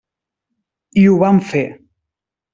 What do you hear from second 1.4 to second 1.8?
fer.